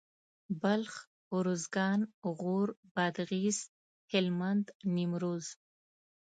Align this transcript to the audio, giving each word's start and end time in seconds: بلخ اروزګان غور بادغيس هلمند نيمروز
بلخ 0.61 0.93
اروزګان 1.35 1.99
غور 2.39 2.69
بادغيس 2.93 3.59
هلمند 4.11 4.65
نيمروز 4.95 5.45